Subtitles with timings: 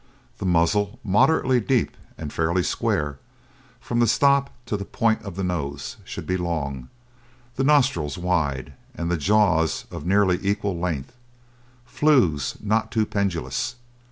[0.39, 3.19] The muzzle moderately deep and fairly square;
[3.79, 6.89] from the stop to the point of the nose should be long,
[7.55, 11.13] the nostrils wide, and the jaws of nearly equal length;
[11.85, 13.75] flews not too pendulous.